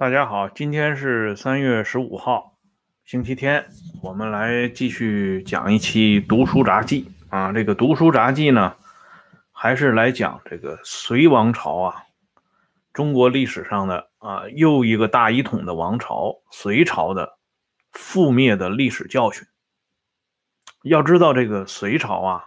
[0.00, 2.56] 大家好，今天是三月十五号，
[3.04, 3.66] 星期天，
[4.00, 7.52] 我们来继续讲一期《读书杂记》啊。
[7.52, 8.74] 这个《读书杂记》呢，
[9.52, 12.02] 还是来讲这个隋王朝啊，
[12.94, 17.36] 中国历史上的啊又一个大一统的王朝——隋朝的
[17.92, 19.46] 覆灭的历史教训。
[20.82, 22.44] 要知道，这个隋朝啊，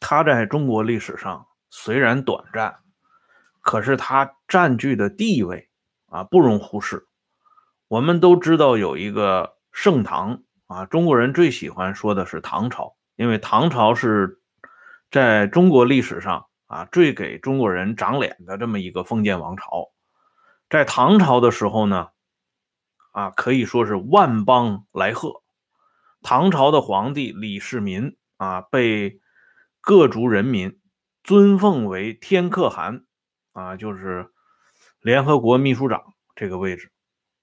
[0.00, 2.76] 它在中国历史上虽然短暂，
[3.60, 5.68] 可是它占据的地位。
[6.14, 7.08] 啊，不容忽视。
[7.88, 14.40] 我们都知道有一个盛唐啊，中国人最喜欢说的是唐朝，因为唐朝是
[15.10, 19.90] 在中国历史上啊最给中国人长脸的这么一个封建王朝。
[20.70, 22.10] 在唐朝的时候呢，
[23.10, 25.42] 啊可以说是万邦来贺。
[26.22, 29.18] 唐朝的皇帝李世民啊，被
[29.80, 30.78] 各族人民
[31.24, 33.04] 尊奉为天可汗
[33.52, 34.30] 啊，就是。
[35.04, 36.90] 联合国秘书长这个位置，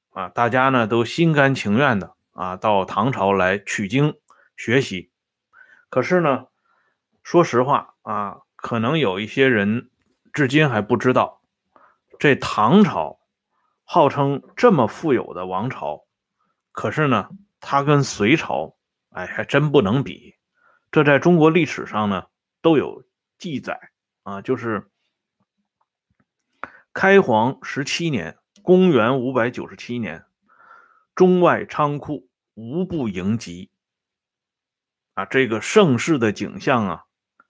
[0.09, 4.15] 啊，大家呢都心甘情愿的啊到唐朝来取经
[4.57, 5.11] 学习。
[5.87, 6.47] 可是呢，
[7.21, 9.91] 说实话啊，可能有一些人
[10.33, 11.43] 至今还不知道，
[12.17, 13.19] 这唐朝
[13.83, 16.07] 号称这么富有的王朝，
[16.71, 18.75] 可是呢，它跟隋朝，
[19.11, 20.33] 哎，还真不能比。
[20.91, 22.23] 这在中国历史上呢
[22.63, 23.03] 都有
[23.37, 23.79] 记载
[24.23, 24.90] 啊，就是。
[26.93, 30.25] 开皇十七年，公元五百九十七年，
[31.15, 33.71] 中外仓库无不迎集。
[35.13, 37.03] 啊，这个盛世的景象啊，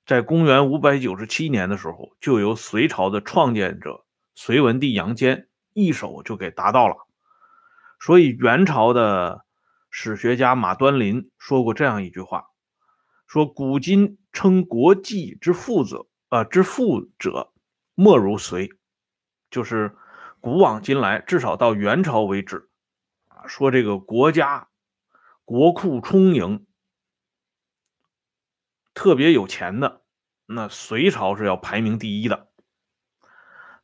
[0.05, 7.07] 在公元五百九十七年的时候，就由隋朝的创建者隋文帝杨坚一手就给达到了。
[7.99, 9.43] 所以，元朝的
[9.89, 12.45] 史学家马端林说过这样一句话：
[13.25, 17.51] 说古今称国际之富者，啊，之富者，
[17.95, 18.69] 莫如隋。
[19.51, 19.95] 就是
[20.39, 22.69] 古往今来，至少到元朝为止，
[23.27, 24.69] 啊，说这个国家
[25.43, 26.65] 国库充盈、
[28.93, 30.01] 特别有钱的，
[30.45, 32.47] 那隋朝是要排名第一的。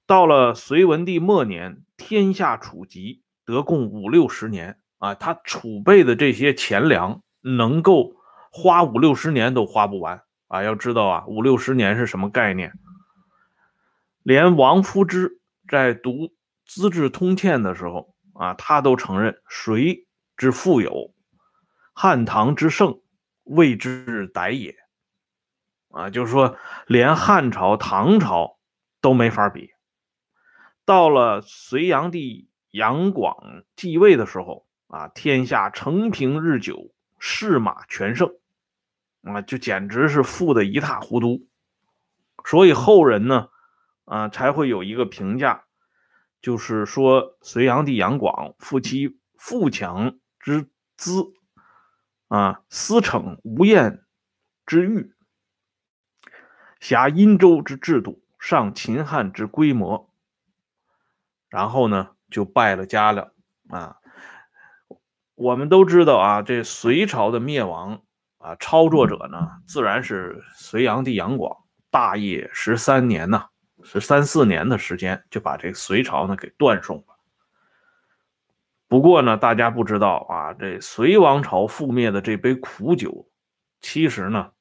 [0.05, 8.15] 到了隋文帝末年，天下储积得共五六十年啊，他储备的这些钱粮能够
[8.51, 10.63] 花五六十年都花不完啊。
[10.63, 12.71] 要知道啊，五六十年是什么概念？
[14.23, 15.36] 连王夫之。
[15.67, 16.11] 在读
[16.65, 20.07] 《资治通鉴》的时候啊，他都承认隋
[20.37, 21.13] 之富有，
[21.93, 23.01] 汉唐之盛，
[23.43, 24.75] 谓之逮也。
[25.89, 28.57] 啊，就是说，连汉朝、唐朝
[29.01, 29.71] 都没法比。
[30.85, 38.31] 到了隋炀帝杨广继位的时候啊，天下承平日久，士马全盛，
[39.23, 41.47] 啊，就简直是富的一塌糊涂。
[42.45, 43.49] 所以后人呢。
[44.07, 45.65] 啊，才会有一个评价，
[46.41, 51.33] 就是说隋炀帝杨广负其富强之资，
[52.29, 54.05] 啊，私逞无厌
[54.65, 55.13] 之欲，
[56.79, 60.09] 辖殷周之制度，上秦汉之规模，
[61.49, 63.33] 然后呢就败了家了
[63.67, 63.97] 啊。
[65.35, 68.01] 我们都知道啊，这隋朝的灭亡
[68.37, 73.49] 啊，操作者呢自然是隋炀帝杨广，大业十三年呐。
[73.83, 77.17] 是三四年的时间就把这隋朝呢给断送了。
[78.87, 83.29] 不过呢，大家不知道啊，这隋王朝覆灭的这杯苦酒，
[83.81, 84.51] 其实呢，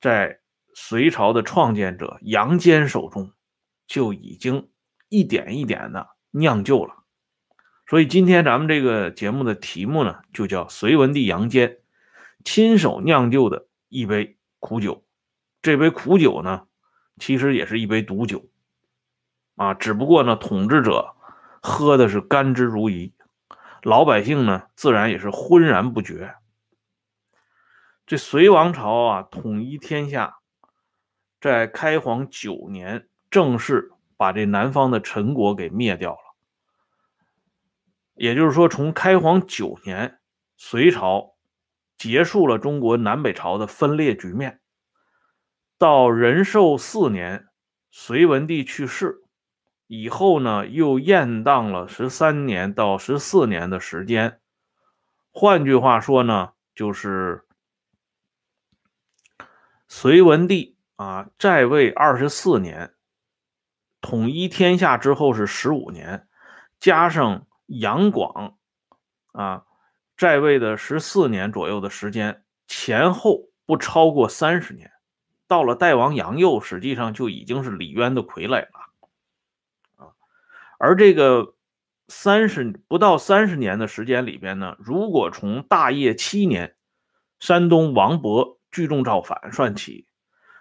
[0.00, 0.40] 在
[0.74, 3.32] 隋朝的创建者杨坚手中
[3.86, 4.70] 就已经
[5.08, 6.94] 一点一点的酿就了。
[7.86, 11.78] 所以今天咱们这个节目的题目呢，就叫隋文帝杨坚
[12.44, 15.04] 亲手酿就的一杯苦酒。
[15.60, 16.67] 这杯苦酒呢。
[17.18, 18.48] 其实也是一杯毒酒，
[19.56, 21.14] 啊，只不过呢，统治者
[21.62, 23.12] 喝的是甘之如饴，
[23.82, 26.36] 老百姓呢，自然也是浑然不觉。
[28.06, 30.38] 这隋王朝啊，统一天下，
[31.40, 36.18] 在开皇九年，正式把这南方的陈国给灭掉了。
[38.14, 40.18] 也就是说，从开皇九年，
[40.56, 41.36] 隋朝
[41.96, 44.60] 结束了中国南北朝的分裂局面。
[45.78, 47.46] 到仁寿四年，
[47.92, 49.22] 隋文帝去世
[49.86, 54.40] 以后呢，又延宕了十三年到十四年的时间。
[55.30, 57.46] 换句话说呢，就是
[59.86, 62.92] 隋文帝啊在位二十四年，
[64.00, 66.26] 统一天下之后是十五年，
[66.80, 68.58] 加上杨广
[69.30, 69.64] 啊
[70.16, 74.90] 在位的十四年左右的时间，前后不超过三十年。
[75.48, 78.92] 到了代王杨佑，实际上就已经是李渊的傀儡了，
[79.96, 80.12] 啊，
[80.78, 81.54] 而这个
[82.06, 86.76] 三十不到三十年的时间里边呢，如果从大业七年，
[87.40, 90.06] 山东王勃聚众造反算起，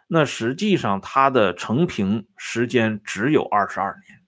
[0.07, 4.21] 那实际上他的成平时间只有二十二年。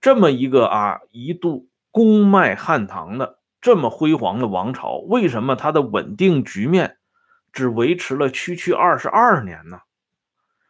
[0.00, 6.98] 这么一个啊，一度功迈汉唐的这么辉煌的王朝，为什么它的稳定局面
[7.54, 9.80] 只维持了区区二十二年呢？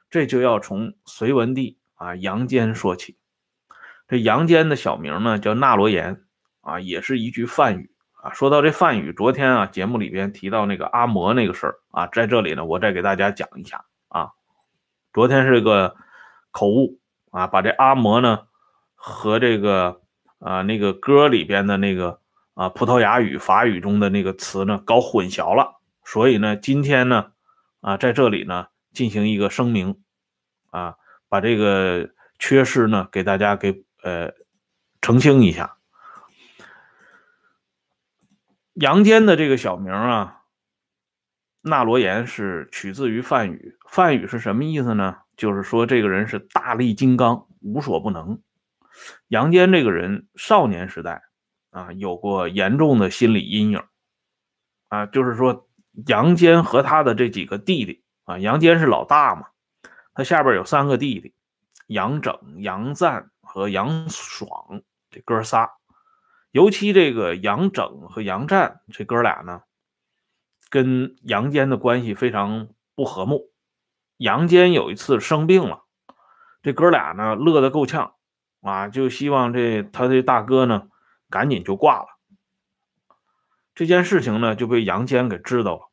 [0.08, 3.16] 这就要从隋文帝啊杨坚说起。
[4.06, 6.22] 这杨坚的小名呢叫纳罗延
[6.60, 8.32] 啊，也是一句梵语啊。
[8.32, 14.30] 说到这梵语，昨天啊节目里边提到那个阿摩那个事儿啊，在这里呢我再给大家讲一下啊。
[15.12, 15.96] 昨天是个
[16.52, 17.00] 口误
[17.30, 18.46] 啊，把这阿摩呢。
[19.06, 20.00] 和这个
[20.38, 22.20] 啊那个歌里边的那个
[22.54, 27.32] 啊葡萄牙语、法语中的那个词呢搞混淆了，所以呢今天呢
[27.80, 30.00] 啊在这里呢进行一个声明
[30.70, 30.96] 啊，
[31.28, 34.32] 把这个缺失呢给大家给呃
[35.00, 35.76] 澄清一下。
[38.74, 40.42] 杨坚的这个小名啊，
[41.60, 45.18] 纳罗延是取自于梵语，梵语是什么意思呢？
[45.36, 48.40] 就是说这个人是大力金刚，无所不能。
[49.28, 51.22] 杨坚这个人少年时代
[51.70, 53.82] 啊，有过严重的心理阴影
[54.88, 55.63] 啊，就是说
[56.06, 59.46] 杨坚和他的这几个弟弟啊，杨坚是老大嘛，
[60.14, 61.34] 他下边有三个弟弟，
[61.86, 65.70] 杨整、杨赞和杨爽这哥仨，
[66.50, 69.62] 尤其这个杨整和杨赞这哥俩呢，
[70.70, 73.50] 跟杨坚的关系非常不和睦。
[74.16, 75.84] 杨坚有一次生病了，
[76.62, 78.14] 这哥俩呢乐得够呛。
[78.60, 80.88] 啊，就希望这他这大哥呢，
[81.28, 82.13] 赶紧就挂了。
[83.74, 85.90] 这件事情呢，就被杨坚给知道了。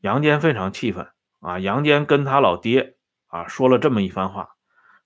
[0.00, 1.08] 杨坚非常气愤
[1.40, 1.58] 啊！
[1.58, 2.96] 杨坚跟他老爹
[3.26, 4.56] 啊说了这么一番话，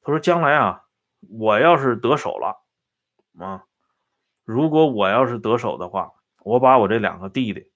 [0.03, 0.83] 他说：“将来啊，
[1.29, 2.65] 我要是得手了
[3.39, 3.65] 啊，
[4.45, 7.71] 如果我要是得手的话，我把我这两个弟弟，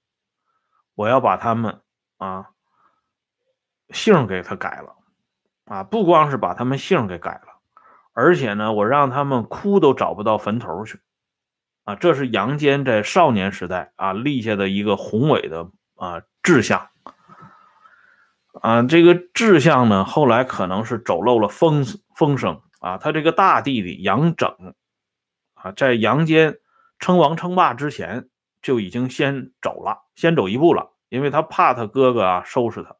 [0.95, 1.81] 我要把他们
[2.17, 2.51] 啊
[3.91, 4.97] 姓给他改了
[5.67, 7.61] 啊，不光是把他们姓给改了。”
[8.15, 11.01] 而且呢，我让他们哭都找不到坟头去，
[11.85, 16.89] 啊，这是杨坚在少年时代啊立下的一个宏伟的啊志向，
[18.61, 21.85] 啊，这个志向呢，后来可能是走漏了风
[22.17, 22.99] 风声啊。
[22.99, 24.75] 他这个大弟弟杨整
[25.55, 26.59] 啊，在杨坚
[26.99, 28.29] 称王称霸之前
[28.61, 32.97] 就已经先走了，先走一步了，因为他怕他哥哥啊收拾他。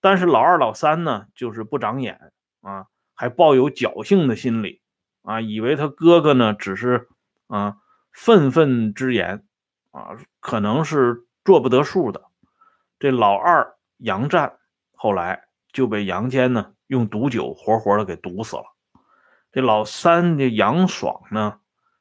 [0.00, 2.86] 但是老二老三呢，就是不长眼啊。
[3.14, 4.80] 还抱有侥幸的心理
[5.22, 7.08] 啊，以为他哥哥呢只是
[7.46, 7.76] 啊
[8.12, 9.44] 愤愤之言
[9.90, 12.22] 啊，可能是做不得数的。
[12.98, 14.58] 这老二杨战
[14.94, 18.64] 后来就被杨坚呢用毒酒活活的给毒死了。
[19.50, 21.58] 这老三的杨爽呢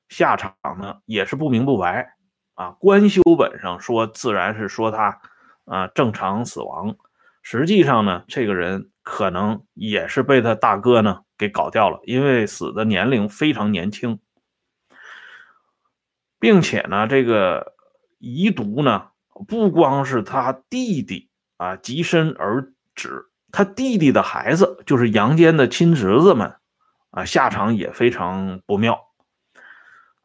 [0.10, 2.16] 下场呢也是不明不白
[2.54, 5.22] 啊，官修本上说自然是说他
[5.66, 6.96] 啊正常死亡，
[7.42, 8.88] 实际上呢这个人。
[9.04, 14.20] 可能也是被他大哥呢给搞掉了，因为死的年龄非常年轻，
[16.42, 17.76] 并且呢，这个
[18.18, 19.12] 遗毒呢
[19.48, 26.58] 不光是他弟弟啊及身而止，他弟弟的孩子就是杨坚的亲侄子们
[27.12, 29.08] 啊下场也非常不妙。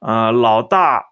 [0.00, 1.10] 啊，老大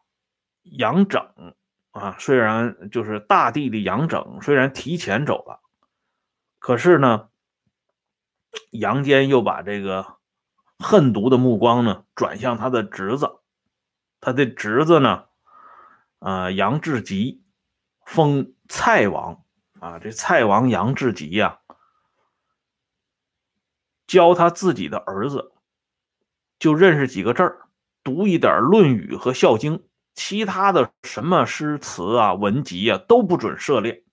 [0.62, 1.54] 杨整
[1.92, 5.60] 啊，虽然就是大弟弟杨整虽然提前走了，
[6.58, 7.28] 可是呢。
[8.70, 10.06] 杨坚又把这个
[10.78, 13.28] 恨毒的目光呢转向他的侄子，
[14.24, 15.26] 他的侄子呢，
[16.18, 17.44] 啊，杨志吉
[18.06, 19.44] 封蔡王
[19.80, 21.58] 啊，这蔡王杨志吉呀，
[24.06, 25.52] 教他自己的儿子
[26.58, 27.68] 就认识几个字儿，
[28.02, 29.76] 读一点《论语》和《孝经》，
[30.14, 34.04] 其他的什么诗词啊、文集啊都不准涉猎，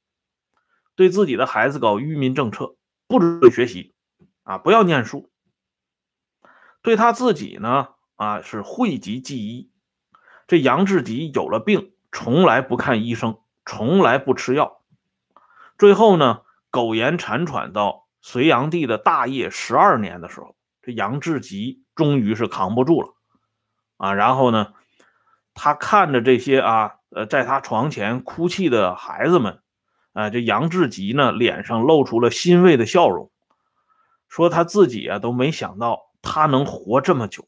[0.95, 2.75] 对自己的孩子搞愚民政策，
[3.07, 3.95] 不准学习。
[4.43, 5.31] 啊，不要念书。
[6.81, 9.70] 对他自己呢，啊，是讳疾忌医。
[10.51, 14.81] 这杨志吉有了病，从来不看医生，从来不吃药。
[15.77, 23.13] 最后呢，苟延残喘到隋炀帝的大业十二年的时候，这杨志吉终于是扛不住了。
[23.95, 24.73] 啊，然后呢，
[25.53, 29.61] 他看着这些啊，呃，在他床前哭泣的孩子们，
[30.11, 33.31] 啊，这杨志吉呢，脸上露出了欣慰的笑容。
[34.27, 37.47] 说他自己啊都没想到他能活这么久，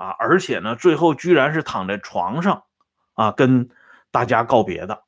[0.00, 2.64] 啊，而且呢，最后居然是躺在床上，
[3.12, 3.68] 啊，跟
[4.10, 5.04] 大家告别的。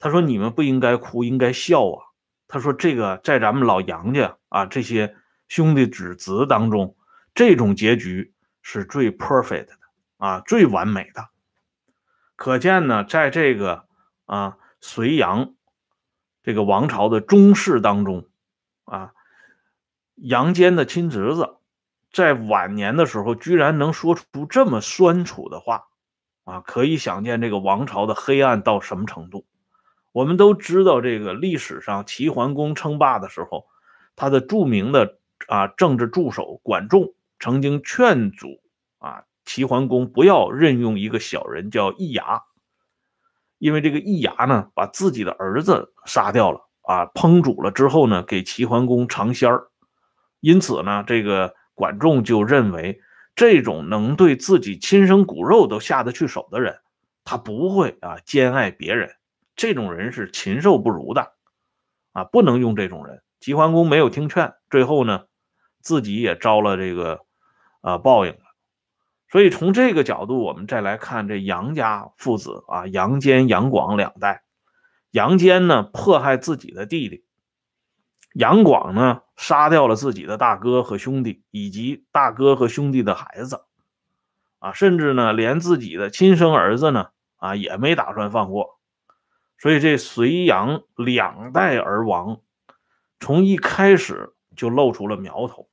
[0.00, 2.10] 他说：“你们不应该哭，应该笑啊。”
[2.48, 5.14] 他说：“这个在咱们老杨家啊，这些
[5.46, 6.96] 兄弟子子当中，
[7.36, 9.72] 这种结局是最 perfect 的。”
[10.18, 11.28] 啊最完美的。
[12.34, 13.86] 可见呢，在这个
[14.26, 15.54] 啊隋炀
[16.42, 18.28] 这个王朝的宗室当中，
[18.86, 19.12] 啊
[20.16, 21.58] 杨坚的亲侄子
[22.12, 25.84] 在晚年的时候居然能说出这么酸楚的话，
[26.44, 29.46] 啊，可以想见这个王朝的黑暗到什么程度。
[30.12, 33.64] 我们都知道，这个历史上齐桓公称霸的时候，
[34.14, 38.60] 他的著名的啊政治助手管仲曾经劝阻
[38.98, 42.42] 啊齐桓公不要任用一个小人叫易牙，
[43.56, 49.68] 因为这个易牙呢把自己的儿子杀掉了啊烹煮了之后呢给齐桓公尝鲜儿，
[50.40, 53.00] 因此呢这个管仲就认为
[53.34, 56.80] 这种能对自己亲生骨肉都下得去手的人，
[57.24, 59.16] 他不会啊兼爱别人。
[59.56, 61.32] 这种人是禽兽不如的，
[62.12, 63.22] 啊，不能用这种人。
[63.40, 65.24] 齐桓公没有听劝，最后呢，
[65.80, 67.20] 自己也招了这个，
[67.82, 68.38] 呃，报应了。
[69.30, 74.44] 所以从这个角度，我们再来看这杨家父子啊，杨坚、杨广两代。
[75.10, 77.24] 杨坚呢，迫害自己的弟弟；
[78.34, 83.64] 杨广呢，杀掉了自己的大哥和兄弟，以及大哥和兄弟的孩子，
[84.58, 88.78] 啊，甚至呢，连自己的亲生儿子呢，啊，也没打算放过。
[89.58, 92.40] 所以这隋杨两代而亡，
[93.20, 95.68] 从一开始就露出了苗头。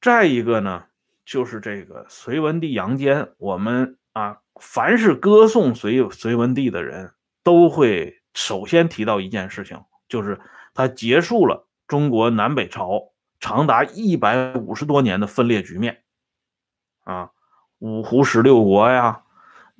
[0.00, 0.84] 再一个呢，
[1.24, 10.40] 就是这个隋文帝杨坚，我们啊，凡是歌颂隋隋文帝的人，都会首先提到一件事情，就是
[10.74, 16.02] 他结束了中国南北朝长达一百五十多年的分裂局面，
[17.04, 17.30] 啊，
[17.78, 19.22] 五胡十六国呀。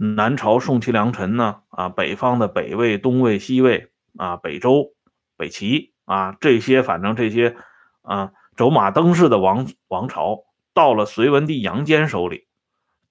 [0.01, 1.63] 南朝宋齐梁陈呢？
[1.71, 4.93] 啊，北方的北魏、东魏、西魏啊，北周、
[5.37, 7.57] 北齐啊，这些反正这些
[8.03, 12.47] 啊，走马灯似的王王朝，到了隋文帝杨坚手里，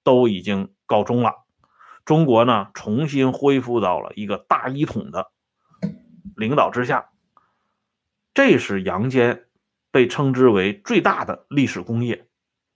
[0.02, 1.34] 都已经告终了。
[2.06, 5.30] 中国呢，重新恢复到了一个大一统的
[6.38, 7.10] 领导之下。
[8.32, 9.48] 这是杨坚
[9.90, 12.28] 被称之为最大的历史功业。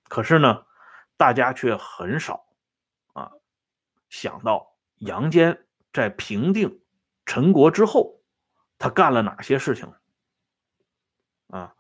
[0.09, 0.67] 可是呢，
[1.17, 2.47] 大家却很少
[3.13, 3.31] 啊。
[4.11, 6.81] 想到杨坚在平定
[7.25, 8.21] 陈国之后，
[8.79, 9.93] 他干了哪些事情？
[11.49, 11.75] 啊，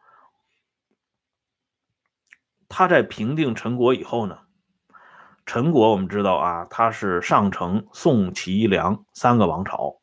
[2.68, 4.46] 他在平定陈国以后呢？
[5.44, 10.01] 陈国我们知道啊，他是上承宋、齐、梁三个王朝，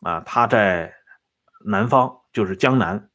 [0.00, 0.94] 啊，他在
[1.64, 3.10] 南方，就是江南，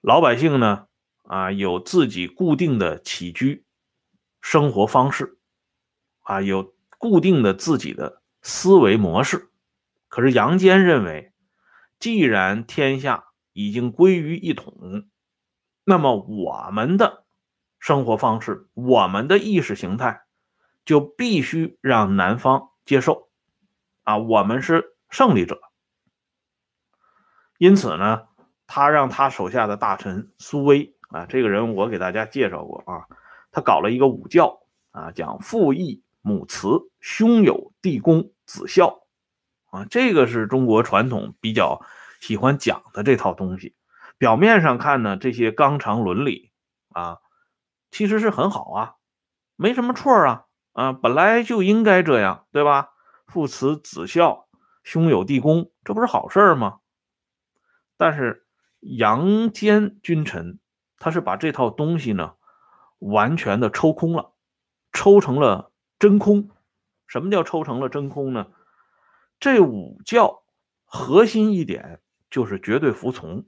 [0.00, 0.86] 老百姓呢，
[1.22, 3.64] 啊，有自己固定的起居
[4.40, 5.38] 生活方式。
[6.24, 9.50] 啊，有固定的自己的思维模式。
[10.06, 11.32] 可是杨坚认为，
[11.98, 15.08] 既然天下已经归于一统，
[15.82, 17.24] 那么我们的
[17.80, 20.22] 生活方式、我们的意识形态，
[20.84, 23.28] 就必须让南方接受。
[24.04, 25.60] 啊，我们是胜利者。
[27.58, 28.22] 因此呢，
[28.66, 33.06] 他让他手下的大臣苏威啊，这个人我给大家介绍过啊，
[33.52, 36.02] 他搞了一个武教啊，讲父义。
[36.24, 39.00] 母慈，兄友弟恭，子孝，
[39.72, 41.84] 啊，这个是中国传统比较
[42.20, 43.74] 喜欢讲的这套东西。
[44.18, 46.52] 表面上看呢，这些纲常伦理
[46.90, 47.18] 啊，
[47.90, 48.94] 其实是很好啊，
[49.56, 52.90] 没什么错啊，啊，本来就应该这样，对吧？
[53.26, 54.46] 父慈子孝，
[54.82, 56.80] 兄友弟恭，这不是好事儿吗？
[57.96, 58.46] 但是
[58.80, 60.58] 杨坚君臣，
[60.98, 62.34] 他是把这套东西呢，
[62.98, 64.32] 完全的抽空了，
[64.92, 65.70] 抽成了。
[65.98, 66.50] 真空，
[67.06, 68.50] 什么叫抽成了真空呢？
[69.38, 70.42] 这五教
[70.84, 73.46] 核心一点就是绝对服从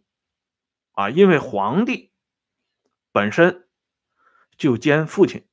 [0.93, 2.13] 啊，因为皇帝
[3.11, 3.67] 本身
[4.57, 5.49] 就兼父亲，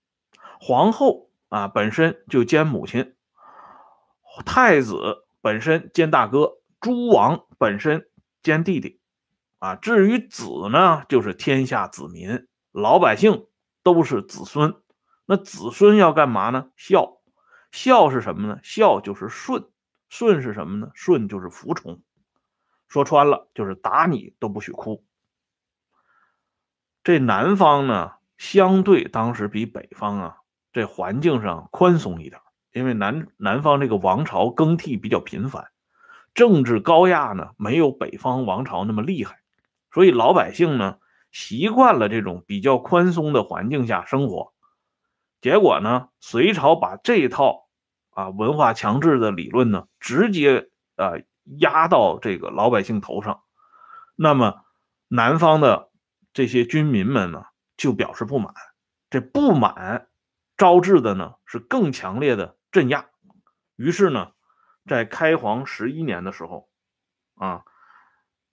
[0.60, 3.16] 皇后啊本身就兼母亲，
[4.46, 8.10] 太子本身兼大哥，诸王本身
[8.44, 9.02] 兼弟弟
[9.60, 9.76] 啊。
[9.76, 13.48] 至于子呢，就是天下子民，老百姓
[13.84, 14.82] 都是子孙。
[15.26, 16.72] 那子孙要干嘛呢？
[16.76, 17.22] 孝，
[17.72, 18.60] 孝是什么呢？
[18.64, 19.70] 孝就是顺，
[20.10, 20.92] 顺是什么呢？
[20.94, 22.02] 顺就是服从。
[22.88, 25.06] 说穿了就是打你都不许哭。
[27.04, 30.38] 这南方呢，相对当时比北方啊，
[30.74, 32.42] 这环境上宽松一点，
[32.74, 35.68] 因为南南方这个王朝更替比较频繁，
[36.34, 39.40] 政治高压呢没有北方王朝那么厉害，
[39.92, 40.98] 所以老百姓呢
[41.32, 44.54] 习惯了这种比较宽松的环境下生活。
[45.42, 46.10] 结果呢？
[46.20, 47.68] 隋朝把这套
[48.12, 53.42] 啊文化强制的理论呢，直接呃压到这个老百姓头上。
[54.16, 54.62] 那么
[55.08, 55.90] 南方的
[56.32, 58.54] 这些军民们呢，就表示不满。
[59.10, 60.10] 这不满
[60.58, 63.06] 招致的呢是更强烈的镇压。
[63.76, 64.32] 于是呢，
[64.88, 66.70] 在开皇十一年的时候，
[67.36, 67.64] 啊，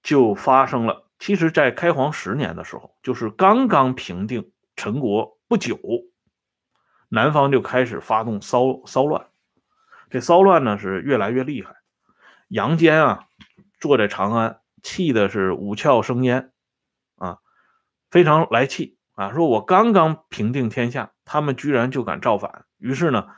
[0.02, 1.08] 就发生了。
[1.18, 5.78] 其实，在开皇十年的时候，就是刚刚平定陈国不久，
[7.08, 9.26] 南方就开始发动骚骚乱。
[10.10, 11.74] 这骚乱呢是越来越厉害。
[12.48, 13.26] 杨坚啊，
[13.80, 16.52] 坐在长安，气的是五窍生烟，
[17.16, 17.38] 啊，
[18.10, 19.34] 非常来气啊！
[19.34, 22.64] 说我刚刚平定天下，他们居然就敢造反。
[22.78, 23.28] 于是呢，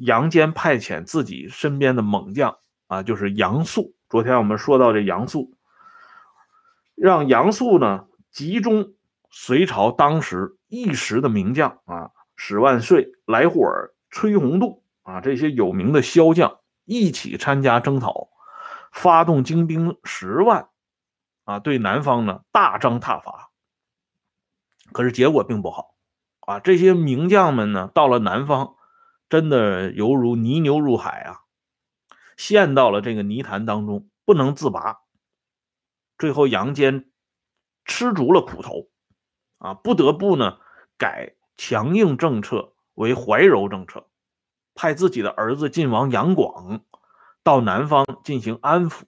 [0.00, 3.94] 杨坚派遣自己身边的猛将啊，就是杨素。
[4.08, 5.54] 昨天我们说到这杨素，
[6.94, 8.94] 让杨素呢集中
[9.30, 18.28] 隋朝当时一时的名将啊，史万岁、来护尔、崔洪度啊这些有名的骁将一起参加征讨。
[18.92, 20.68] 发动精兵十万，
[21.44, 23.50] 啊，对南方呢大张挞伐。
[24.90, 25.94] 可是结果并不好，
[26.40, 28.74] 啊，这些名将们呢到了南方，
[29.30, 31.40] 真的犹如泥牛入海啊，
[32.36, 34.98] 陷到了这个泥潭当中不能自拔。
[36.18, 37.10] 最后杨坚
[37.86, 38.90] 吃足了苦头，
[39.56, 40.58] 啊，不得不呢
[40.98, 44.06] 改强硬政策为怀柔政策，
[44.74, 46.84] 派自己的儿子晋王杨广。
[47.42, 49.04] 到南方进行安抚，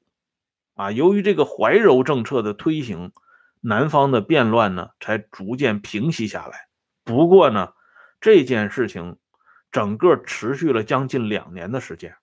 [0.75, 3.13] 啊，由于这个怀柔政策的推行，
[3.61, 6.69] 南方的变乱呢才逐渐平息下来。
[7.05, 7.75] 不过呢，
[8.23, 9.19] 这件事情
[9.73, 12.17] 整个持续了将近两年的时间，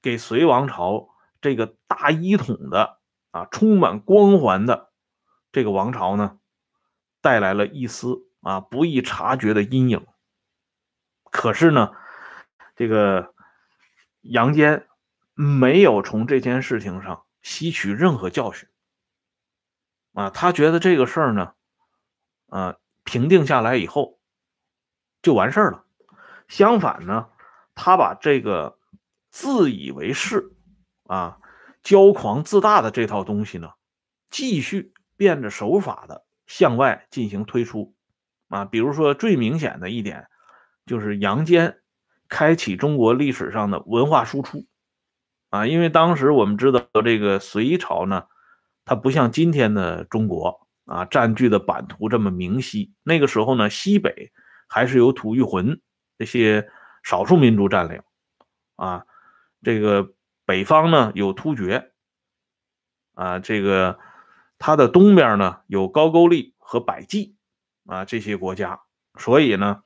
[0.00, 1.08] 给隋王朝
[1.40, 3.00] 这个大一统的
[3.32, 4.92] 啊充满光环的
[5.50, 6.38] 这个王朝呢，
[7.20, 10.06] 带来了一丝啊不易察觉的阴影。
[11.32, 11.90] 可是呢，
[12.76, 13.34] 这个
[14.20, 14.86] 杨坚。
[15.34, 18.68] 没有从这件事情上吸取任何教训，
[20.12, 21.54] 啊，他觉得这个事儿呢，
[22.50, 24.18] 啊，平定下来以后
[25.22, 25.86] 就完事儿了。
[26.50, 27.28] 相反呢，
[27.76, 28.76] 他把这个
[29.30, 30.50] 自以为是
[31.04, 31.38] 啊、
[31.84, 33.70] 骄狂自大的这套东西呢，
[34.30, 37.94] 继续变着手法的向外进行推出，
[38.48, 40.26] 啊，比如说最明显的一点
[40.86, 41.78] 就是杨坚
[42.28, 44.66] 开启中国历史上的文化输出。
[45.50, 48.24] 啊，因为当时我们知道这个隋朝呢，
[48.84, 52.92] 它不像今天的中国啊，占据的版图这么明晰。
[53.04, 54.32] 那个时候呢，西北
[54.68, 55.80] 还是由吐谷浑
[56.20, 56.68] 这些
[57.02, 58.02] 少数民族占领，
[58.76, 59.06] 啊，
[59.62, 60.12] 这个
[60.44, 61.92] 北方呢有突厥，
[63.14, 63.98] 啊，这个
[64.58, 67.36] 它的东边呢有高句丽和百济，
[67.86, 68.82] 啊，这些国家。
[69.16, 69.82] 所以呢，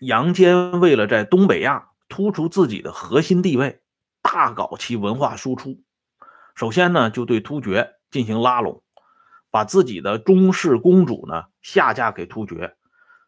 [0.00, 3.80] 杨坚为了在东北亚突出自己的核心地位。
[4.22, 5.84] 大搞其文化输出，
[6.56, 8.82] 首先呢，就对突厥进行拉拢，
[9.52, 12.76] 把自己的中室公主呢下嫁给突厥。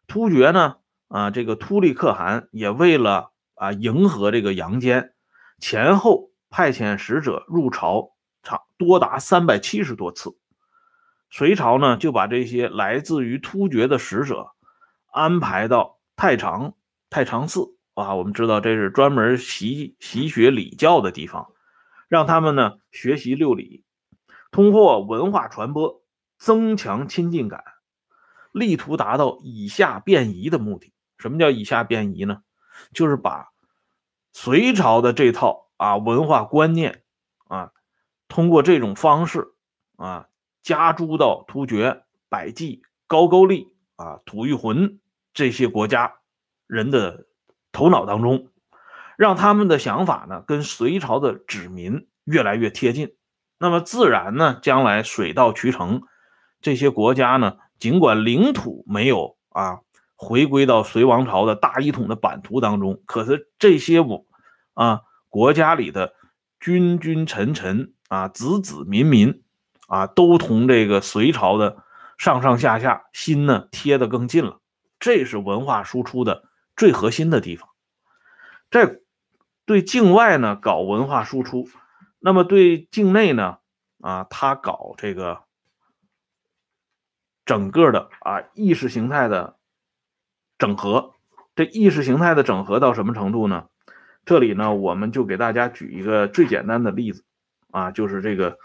[0.07, 0.75] 突厥呢，
[1.09, 5.13] 啊，这个突利可汗也为了啊迎合这个杨坚，
[5.59, 8.11] 前后派遣使者入朝，
[8.43, 10.37] 长多达三百七十多次。
[11.31, 14.51] 隋朝呢，就把这些来自于突厥的使者
[15.11, 16.75] 安排到太常
[17.09, 17.75] 太常寺。
[17.95, 21.51] 啊，我们知道这是专门习习学礼教的地方，
[22.07, 23.83] 让他们呢学习六礼，
[24.51, 26.01] 通过文化传播
[26.37, 27.63] 增强亲近感，
[28.51, 30.93] 力图达到以下变夷的目的。
[31.19, 32.41] 什么叫以下变夷呢？
[32.91, 33.49] 就是把
[34.33, 37.03] 隋朝的这套啊文化观念
[37.47, 37.71] 啊，
[38.27, 39.53] 通过这种方式
[39.97, 40.27] 啊
[40.63, 44.99] 加诸到突厥、百济、高句丽啊、吐谷浑
[45.33, 46.15] 这些国家
[46.65, 47.27] 人的。
[47.71, 48.49] 头脑当中，
[49.15, 53.15] 让他们的想法呢跟隋朝的子民越来越贴近，
[53.59, 56.01] 那么自然呢，将来水到渠成，
[56.61, 59.81] 这些国家呢，尽管领土没有啊
[60.21, 64.25] 回归到隋王朝的大一统的版图当中，可是这些我
[64.73, 66.13] 啊国家里的
[66.59, 69.43] 君君臣臣啊子子民民
[69.87, 71.77] 啊，都同这个隋朝的
[72.17, 74.59] 上上下下心呢贴得更近了，
[74.99, 76.49] 这是文化输出的。
[76.75, 77.67] 最核心的地方，
[78.71, 79.01] 在
[79.65, 81.67] 对境外呢搞文化输出，
[82.19, 83.57] 那么对境内呢
[83.99, 85.43] 啊，他搞这个
[87.43, 89.58] 整个的啊意识形态的
[90.59, 91.15] 整合。
[91.55, 93.65] 这意识形态的整合到什么程度呢？
[94.25, 97.25] 这里呢，我们就给大家举一个最简单的例子
[97.71, 98.59] 啊，就是这个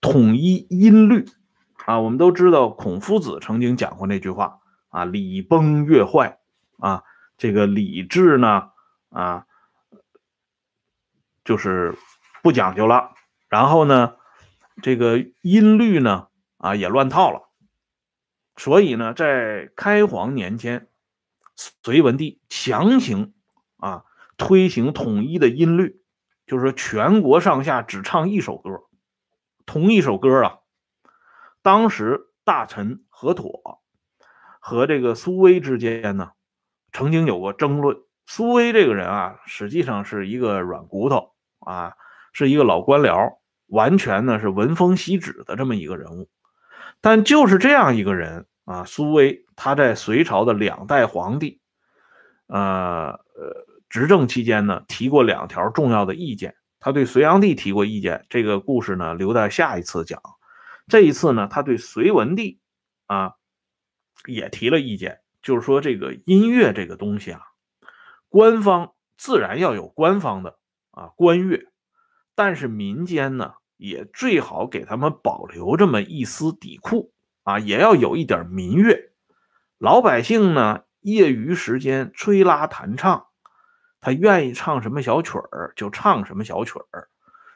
[0.00, 1.26] 统一音律
[1.84, 1.98] 啊。
[1.98, 4.60] 我们都知道，孔夫子曾经讲过那句话
[4.90, 6.38] 啊：“礼崩乐坏。”
[6.78, 7.02] 啊，
[7.36, 8.70] 这个礼制呢，
[9.10, 9.46] 啊，
[11.44, 11.98] 就是
[12.40, 13.14] 不讲究了。
[13.48, 14.14] 然后呢，
[14.80, 17.47] 这个音律呢，啊，也乱套了。
[18.58, 20.88] 所以呢，在开皇年间，
[21.56, 23.32] 隋文帝强行
[23.76, 24.04] 啊
[24.36, 26.02] 推行统一的音律，
[26.44, 28.82] 就是说全国上下只唱一首歌，
[29.64, 30.58] 同一首歌啊。
[31.62, 33.80] 当时大臣何妥
[34.58, 36.32] 和这个苏威之间呢，
[36.92, 37.98] 曾经有过争论。
[38.26, 41.94] 苏威这个人啊，实际上是一个软骨头啊，
[42.32, 46.28] 是一个老官僚，完全呢是闻风习指的这么一个人物。
[47.00, 51.58] 但就是这样一个人啊，苏威他在隋朝的两代皇帝，
[52.48, 56.54] 呃呃执政期间呢，提过两条重要的意见。
[56.78, 60.20] 他对隋炀帝提过意见，这个故事呢留在下一次讲。
[60.86, 62.60] 这一次呢，他对隋文帝
[63.06, 63.32] 啊
[64.26, 67.40] 也提了意见，就是说这个音乐这个东西啊。
[68.28, 70.58] 官方自然要有官方的
[70.90, 71.72] 啊官乐，
[72.34, 77.14] 但是民间呢也最好给他们保留这么一丝底裤
[77.48, 79.10] 啊，也要有一点民乐。
[79.78, 83.28] 老百姓呢业余时间吹拉弹唱，
[84.02, 87.08] 他愿意唱什么小曲儿就唱什么小曲儿，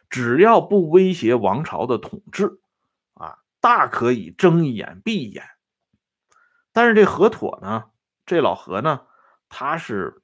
[0.09, 2.59] 只要不威胁王朝的统治
[3.13, 5.45] 啊，大可以睁一眼闭一眼。
[6.73, 7.85] 但是这何妥呢，
[8.25, 9.03] 这老何呢，
[9.51, 10.23] 他是。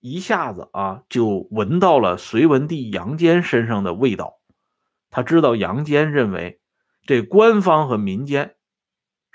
[0.00, 4.38] 一下子啊，就闻到了隋文帝杨坚身上的味道。
[5.10, 6.60] 他知道杨坚认为
[7.06, 8.55] 这官方和民间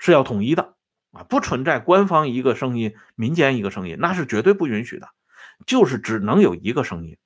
[0.04, 0.74] 是要统一的
[1.12, 5.08] 啊，不存在官方一个声音，民间一个声音，那是绝对不允许的，
[5.64, 7.18] 就是只能有一个声音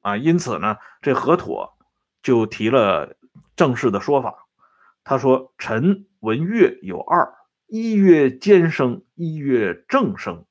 [0.00, 0.16] 啊。
[0.16, 1.78] 因此呢，这何妥
[2.20, 3.16] 就提了
[3.54, 4.48] 正式的说法。
[5.04, 7.32] 他说：“臣闻乐有二，
[7.68, 10.46] 一曰尖声，一曰正声。”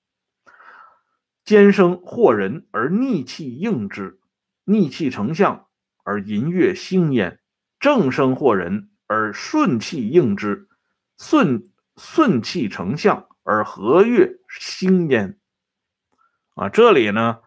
[1.43, 4.21] 尖声惑人而逆气应之，
[4.63, 5.67] 逆气成象
[6.05, 7.37] 而淫乐兴焉；
[7.81, 10.68] 正声惑人而顺气应之，
[11.19, 15.37] 顺顺气成象而和乐兴焉。
[16.55, 17.39] 啊，这里呢，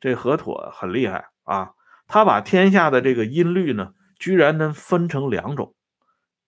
[0.00, 1.72] 这河妥很厉害啊，
[2.06, 5.74] 他把天下的这个音律呢，居然能分成两种，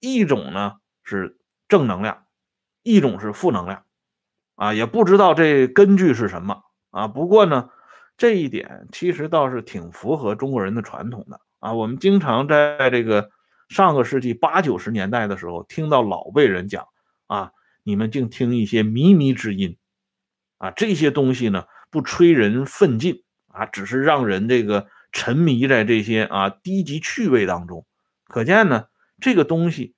[0.00, 1.38] 一种呢是
[1.68, 2.24] 正能量，
[2.82, 3.84] 一种是负能量，
[4.56, 6.62] 啊，也不知道这根据是什么。
[6.90, 7.70] 啊，不过呢，
[8.16, 11.72] 这一点其实倒是挺符合中国人的传统的啊。
[11.72, 13.30] 我们经常在这个
[13.70, 16.88] 上个世纪八九十年代的时候，听到老辈人讲
[17.28, 17.52] 啊，
[17.82, 19.78] 你们净听一些靡靡之音
[20.58, 27.86] 啊，这些东西呢不催人奋进啊，只是让人这个沉迷在这些啊低级趣味当中。
[28.26, 28.88] 可见呢，
[29.20, 29.94] 这个东西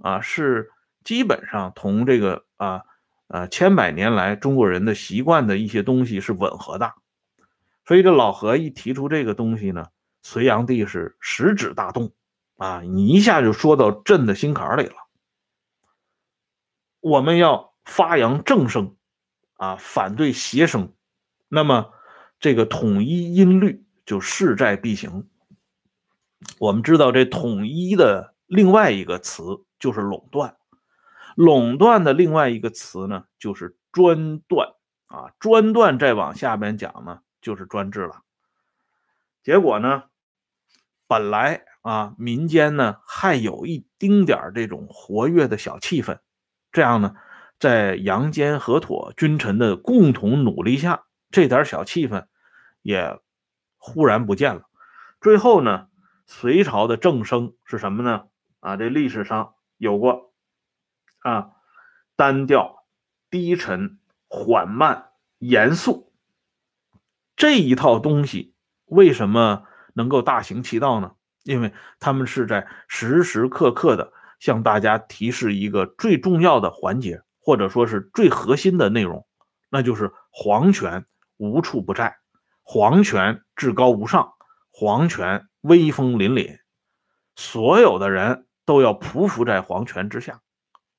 [0.00, 0.70] 啊是
[1.02, 2.82] 基本上同这个啊。
[3.26, 6.92] 呃，千百年来中国人的习惯的一些东西是吻合的，
[7.86, 9.86] 所以这老何一提出这个东西呢，
[10.22, 12.12] 隋炀帝是食指大动
[12.64, 14.94] 啊，你一下就说到朕的心坎里了。
[17.00, 18.96] 我们要发扬正声
[19.56, 20.94] 啊，反对邪声，
[21.48, 21.92] 那么
[22.40, 25.28] 这个统一音律就势在必行。
[26.58, 29.42] 我们知道这统一的另外一个词
[29.78, 30.56] 就是垄断。
[31.36, 34.72] 垄断的另外一个词呢，就是专断
[35.04, 38.22] 啊，专断再往下边讲呢，就是专制了。
[39.42, 40.04] 结果呢，
[41.06, 46.20] 本来啊，民间呢还有一丁点这种活跃的小气氛，
[46.72, 47.14] 这样呢，
[47.60, 52.26] 在杨坚、河妥君臣的共同努力下，这点小气氛
[52.80, 53.20] 也
[53.76, 54.62] 忽然不见了。
[55.20, 55.88] 最后呢，
[56.26, 58.24] 隋朝的正声是什么呢？
[58.60, 60.32] 啊，这历史上有过。
[61.20, 61.50] 啊，
[62.16, 62.86] 单调、
[63.30, 66.12] 低沉、缓慢、严肃，
[67.36, 68.54] 这一套东西
[68.86, 71.14] 为什么能够大行其道呢？
[71.44, 79.26] 因为他们是在时时刻刻的向大家提示一个最重要的环节，或者说是最核心的内容，
[79.70, 82.16] 那就是皇权无处不在，
[82.62, 84.32] 皇权至高无上，
[84.70, 86.58] 皇权威风凛凛，
[87.36, 90.40] 所有的人都要匍匐在皇权之下。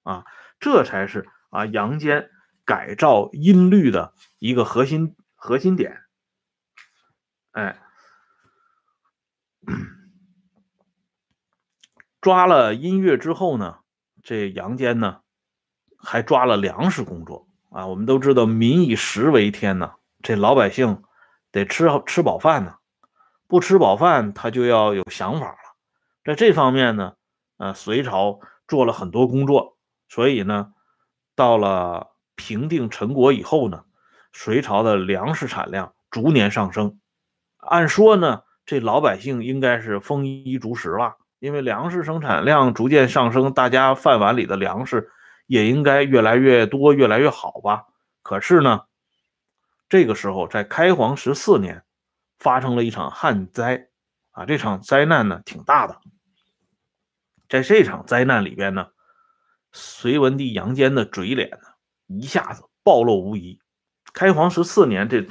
[0.03, 0.23] 啊，
[0.59, 2.29] 这才是啊阳间
[2.63, 6.03] 改造音律的一个核心核心点。
[7.51, 7.79] 哎，
[12.25, 13.75] 抓了音乐之后呢，
[14.23, 15.19] 这杨坚呢
[15.95, 17.85] 还抓了粮食工作啊。
[17.85, 21.03] 我们都知道民以食为天呐，这老百姓
[21.51, 22.77] 得吃吃饱饭呢，
[23.45, 25.57] 不吃饱饭他就要有想法了。
[26.23, 27.13] 在这方面呢，
[27.57, 29.77] 呃，隋朝做了很多工作。
[30.09, 30.73] 所以呢，
[31.35, 33.83] 到了平定陈国以后呢，
[34.33, 36.99] 隋朝的粮食产量逐年上升。
[37.57, 45.11] 按说呢，这老百姓应该是丰衣足食了，因为粮食生产量逐渐上升，大家饭碗里的粮食
[45.45, 47.85] 也应该越来越多、越来越好吧？
[48.23, 48.85] 可是呢，
[49.87, 51.83] 这个时候在开皇十四年
[52.39, 53.89] 发生了一场旱灾
[54.31, 55.99] 啊，这场灾难呢挺大的。
[57.47, 58.87] 在这场灾难里边呢，
[59.71, 61.67] 隋文帝杨坚的嘴脸呢
[62.07, 63.61] 一下子暴露无遗。
[64.13, 65.27] 开皇十四年，这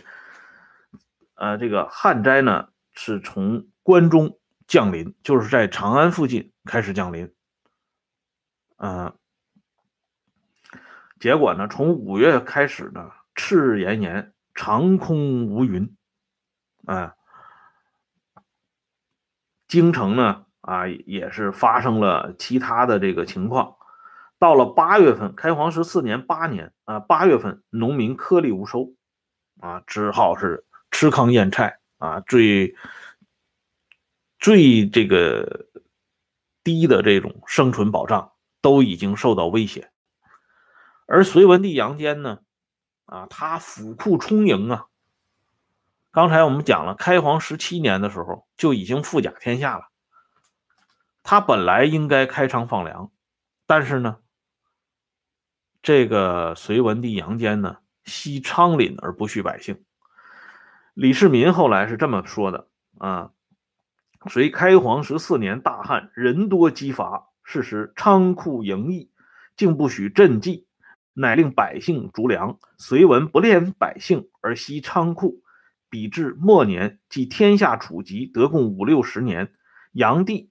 [1.35, 7.33] 呃这个旱灾呢是从关中降临，就是在长安附近开始降临。
[8.77, 9.13] 嗯，
[11.21, 15.97] 结果呢，从五月开始呢，赤日炎炎，长空无云。
[16.87, 17.15] 啊，
[19.69, 20.45] 京城呢？
[20.61, 23.77] 啊，也是发生了其他的这个情况。
[24.39, 28.95] 到了八月份，开皇十四年八年啊，八月份农民颗粒无收，
[29.61, 32.75] 啊，只好是吃糠咽菜啊，最
[34.45, 35.71] 最这个
[36.63, 39.91] 低的这种生存保障都已经受到威胁。
[41.07, 42.41] 而隋文帝杨坚呢，
[43.07, 44.85] 啊，他府库充盈啊。
[46.11, 49.89] 刚才我们讲了，开皇十七年的时候就已经富甲天下了。
[51.23, 53.11] 他本来应该开仓放粮，
[53.67, 54.19] 但是呢，
[55.81, 59.83] 这个隋文帝杨坚呢，惜仓廪而不恤百姓。
[60.93, 63.31] 李世民后来是这么说的啊：
[64.29, 69.11] 隋开皇十四年大旱，人多饥乏，是时仓库盈溢，
[69.57, 70.67] 竟不许赈济，
[71.13, 72.59] 乃令百姓逐粮。
[72.79, 75.43] 隋文不怜百姓而惜仓库，
[75.91, 79.53] 比至末年，即天下储积，得共五六十年。
[79.93, 80.51] 炀帝。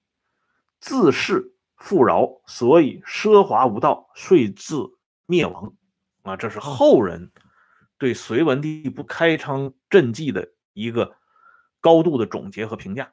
[0.80, 4.86] 自恃富饶，所以奢华无道，遂自
[5.26, 5.74] 灭亡。
[6.22, 7.32] 啊，这是后人
[7.98, 11.16] 对隋文帝不开仓赈济的一个
[11.80, 13.12] 高度的总结和评价。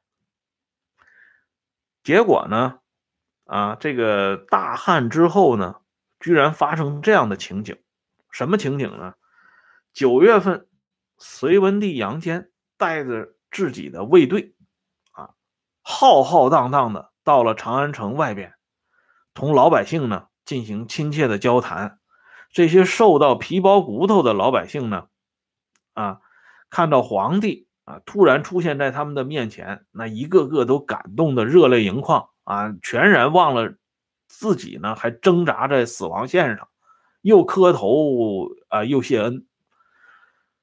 [2.04, 2.80] 结果呢，
[3.46, 5.76] 啊，这个大旱之后呢，
[6.20, 7.78] 居然发生这样的情景。
[8.32, 9.14] 什么情景呢？
[9.94, 10.68] 九月份，
[11.18, 14.56] 隋文帝杨坚带着自己的卫队，
[15.12, 15.32] 啊，
[15.82, 17.12] 浩浩荡荡的。
[17.24, 18.56] 到了长安城外边，
[19.36, 22.00] 同老百姓呢进行亲切的交谈。
[22.50, 25.08] 这些瘦到皮包骨头的老百姓呢，
[25.94, 26.20] 啊，
[26.72, 33.74] 看到皇帝啊突然出现在他们的面前，那一个个都感动的热泪盈眶啊，全然忘了
[34.28, 36.68] 自己呢还挣扎在死亡线上，
[37.22, 39.46] 又磕头啊又谢恩。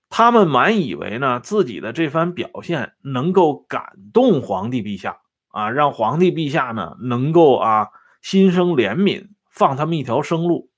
[0.09, 5.21] 他们满以为呢自己的这番表现能够感动皇帝陛下。
[5.51, 7.89] 啊，让皇帝陛下呢能够啊
[8.21, 10.71] 心生怜悯，放他们一条生路，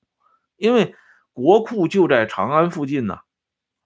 [0.55, 0.95] 因为
[1.33, 3.19] 国库就在长安附近呢。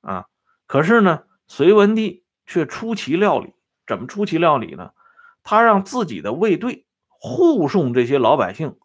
[0.01, 0.25] 啊，
[0.67, 3.53] 可是呢，隋文帝却出其料理，
[3.87, 4.91] 怎么出其料理呢？
[5.43, 8.77] 他让自己的卫队护送这些老百姓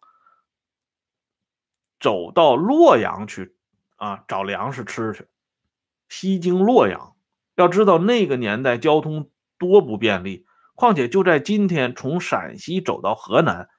[1.99, 3.55] 走到洛阳去
[3.95, 5.27] 啊，找粮食吃去，
[6.09, 7.15] 西经洛阳。
[7.55, 10.45] 要知道那个年代交通多不便利。
[10.73, 13.69] 况且就在今天，从陕西走到河南，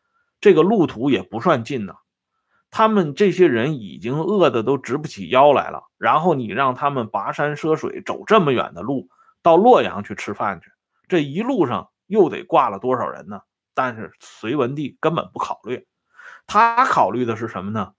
[0.41, 1.95] 这个路途也不算近呐。
[2.71, 9.09] 他们这些人已经饿得都直不起腰来了，然后你让他们跋山涉水走这么远的路
[9.43, 10.71] 到洛阳去吃饭去，
[11.09, 13.41] 这一路上又得挂了多少人呢？
[13.75, 15.87] 但是隋文帝根本不考虑，
[16.47, 17.93] 他考虑的是什么呢？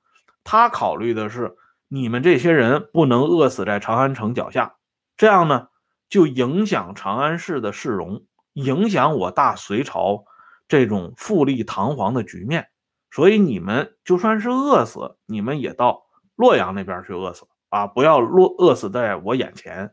[0.43, 1.55] 他考虑的是
[1.87, 4.75] 你们这些人不能饿死在长安城脚下，
[5.17, 5.67] 这样呢
[6.09, 8.25] 就影响长安市的市容。
[8.53, 10.25] 影响我大隋朝
[10.67, 12.67] 这种富丽堂皇的局面，
[13.09, 16.03] 所以你们就算是饿死，你们也到
[16.35, 17.87] 洛阳那边去饿死啊！
[17.87, 19.91] 不要落饿死在我眼前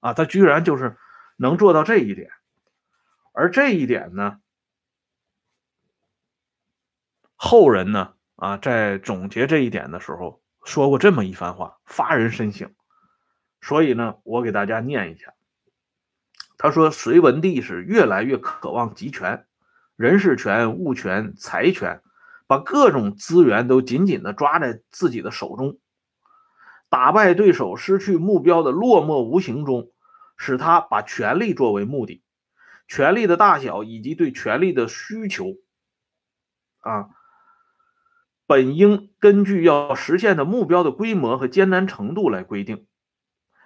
[0.00, 0.12] 啊！
[0.12, 0.96] 他居然就是
[1.36, 2.30] 能做到这一点，
[3.32, 4.40] 而这一点呢，
[7.36, 12.74] 后人呢啊，在总结这一点的时候说过这么一番话，发人深省。
[13.60, 15.34] 所以呢，我给大家念一下。
[16.56, 19.46] 他说：“隋文帝是越来越渴望集权，
[19.96, 22.02] 人事权、物权、财权，
[22.46, 25.78] 把各种资源都紧紧地抓在自己的手中。
[26.90, 29.90] 打败对手、失去目标的落寞无形中，
[30.36, 32.22] 使他把权力作为目的，
[32.88, 35.54] 权力的大小以及对权力的需求，
[36.80, 37.08] 啊，
[38.46, 42.86] 本应根据要实现的目标的规模和艰难程度来规定。”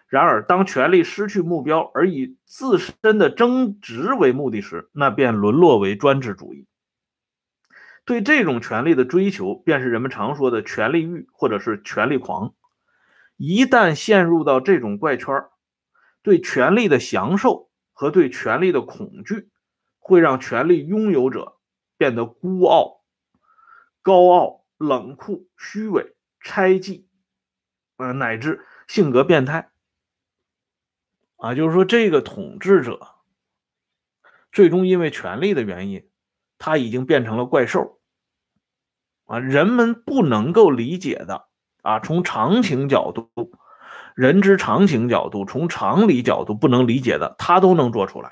[0.06, 6.68] 然而，当权力失去目标而以自身的争执为目的时，那便沦落为专制主义。
[8.04, 12.54] 对这种权力的追求，便是人们常说的权力欲或者是权力狂。
[13.36, 15.44] 一旦陷入到这种怪圈
[16.22, 19.50] 对权力的享受和对权力的恐惧，
[19.98, 21.58] 会让权力拥有者
[21.96, 23.04] 变得孤傲、
[24.02, 27.08] 高傲、冷酷、虚伪、猜忌，
[27.96, 28.64] 呃，乃至。
[28.86, 29.70] 性格变态。
[31.36, 33.14] 啊，就是说这个统治者
[34.52, 36.06] 最终因为权力的原因，
[36.58, 37.98] 他已经变成了怪兽。
[39.24, 41.48] 啊，人们不能够理解的
[41.84, 43.28] 啊，从常情角度、
[44.14, 48.30] 人之常情角度、从常理角度不能理解的，他都能做出来。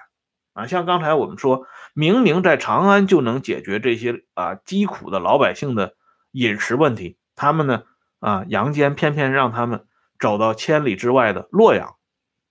[0.54, 5.94] 啊，像刚才我们说，明明在长安就能解决这些啊疾苦的老百姓的
[6.30, 7.82] 饮食问题，他们呢
[8.20, 9.86] 啊杨坚偏偏让他们
[10.18, 11.96] 走到千里之外的洛阳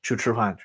[0.03, 0.63] 去吃饭去。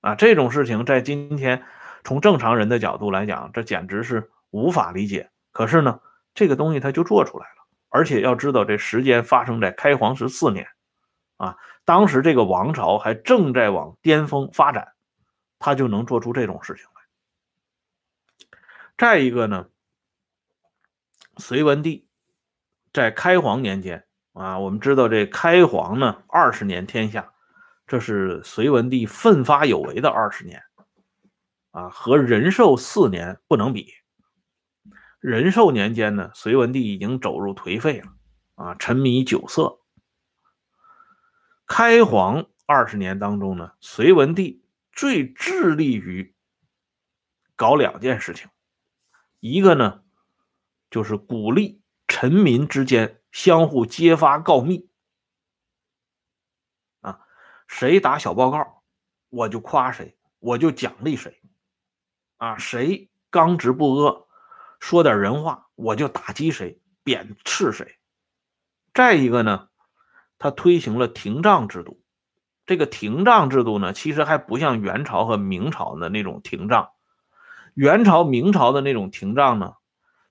[0.00, 1.64] 啊，这种事情在今天
[2.02, 5.30] 从正常人的角度来讲，这简直是无法理解。
[5.52, 6.00] 可是呢，
[6.34, 7.57] 这个东西他就做出来了，
[7.88, 10.68] 而且要知道这时间发生在开皇十四年，
[11.36, 14.88] 啊，当时这个王朝还正在往巅峰发展。
[15.60, 17.02] 他就能做出这种事情来。
[18.96, 19.66] 再一个呢，
[21.36, 22.06] 隋文帝
[22.92, 27.32] 在开皇年间啊，我们知道这开皇呢二十年天下，
[27.88, 30.62] 这是隋文帝奋发有为的二十年
[31.72, 33.92] 啊，和仁寿四年不能比。
[35.20, 38.12] 仁寿年间呢，隋文帝已经走入颓废了
[38.54, 39.80] 啊，沉迷酒色。
[41.66, 44.64] 开皇二十年当中呢，隋文帝。
[44.90, 46.34] 最致力于
[47.54, 48.50] 搞两件事情，
[49.38, 50.02] 一个呢，
[50.90, 54.90] 就是鼓励臣民之间相互揭发告密，
[57.00, 57.20] 啊，
[57.68, 58.82] 谁打小报告，
[59.28, 61.40] 我就夸谁，我就奖励谁，
[62.38, 64.27] 啊，谁刚直不阿，
[64.80, 67.96] 说点人话，我就打击谁，贬斥谁。
[68.94, 69.68] 再一个呢，
[70.38, 72.00] 他推行了廷杖制度。
[72.66, 76.90] 这个廷杖制度呢，其实还不像元朝和明朝的那种廷杖。
[77.74, 79.74] 元朝、明朝的那种廷杖呢，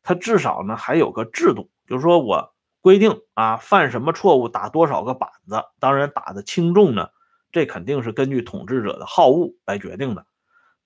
[0.03, 5.63] 它至少呢还有个制度，就是说我规定啊，犯什么错误打多少个板子。
[5.79, 7.09] 当然打的轻重呢，
[7.51, 10.25] 这肯定是根据统治者的好恶来决定的。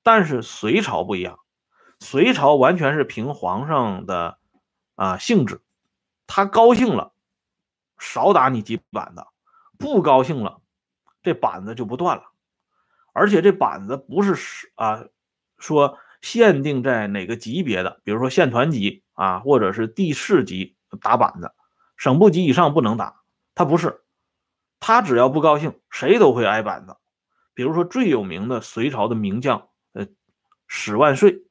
[0.04, 1.38] 但是隋朝不一样，
[2.01, 4.39] 隋朝完全是凭皇上的
[4.95, 5.61] 啊性质，
[6.27, 7.13] 他高兴了
[7.99, 9.23] 少打你几板子，
[9.77, 10.59] 不高兴了。
[11.21, 12.23] 这板子就不断了，
[13.13, 15.05] 而且这板子不是是啊，
[15.59, 21.53] 说限定在哪个级别的，比如说县团级啊，或者是地市级打板子，
[21.95, 23.21] 省部级以上不能打。
[23.53, 24.03] 他不是，
[24.79, 26.97] 他只要不高兴，谁都会挨板子。
[27.53, 30.07] 比如说最有名的隋朝的名将，呃，
[30.65, 31.43] 史万岁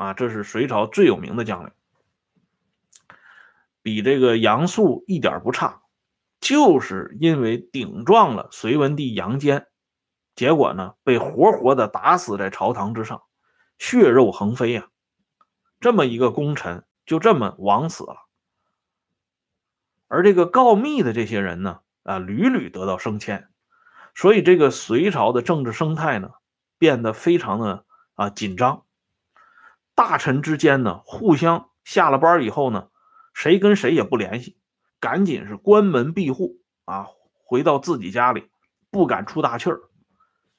[0.00, 1.72] 啊，这是隋朝最有名的将领，
[3.82, 5.82] 比这个杨素一点不差。
[6.40, 9.66] 就是因为顶撞了隋文帝杨坚，
[10.34, 13.24] 结果呢被活活的打死在朝堂之上，
[13.76, 14.88] 血肉横飞呀！
[15.80, 18.16] 这么一个功臣就这么枉死了。
[20.08, 23.50] 而这个告密的这些人呢，啊屡屡得到升迁，
[24.14, 26.30] 所以这个隋朝的政治生态呢
[26.78, 27.84] 变得非常的
[28.14, 28.86] 啊紧张。
[30.00, 32.88] 大臣之间呢互相下了班以后呢，
[33.34, 34.56] 谁跟谁也不联系。
[34.98, 37.08] 赶紧是关门闭户啊，
[37.44, 38.48] 回到自己家里，
[38.90, 39.78] 不敢出大气儿，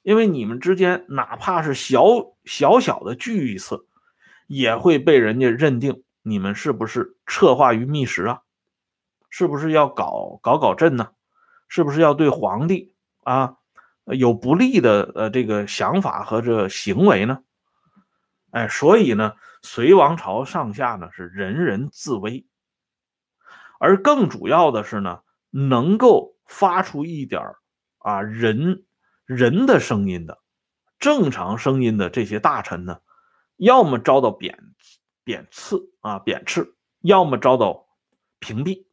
[0.03, 2.03] 因为你们之间哪怕是小
[2.45, 3.87] 小小的聚一次，
[4.45, 8.41] 也会被人家认定你们是不是策划于密室啊？
[9.31, 11.09] 是不是要搞搞搞震呢？
[11.67, 13.55] 是不是要对皇帝啊
[14.05, 17.39] 有不利的呃这个想法和这行为呢？
[18.51, 22.47] 哎，所以呢，隋王朝上下呢是人人自危。
[23.79, 27.41] 而更主要的是呢，能够发出一点
[27.97, 28.85] 啊人
[29.25, 30.39] 人的声音的
[30.99, 33.01] 正常声音的这些大臣呢，
[33.57, 34.59] 要么遭到贬
[35.23, 37.87] 贬斥啊贬斥，要么遭到
[38.39, 38.85] 屏蔽。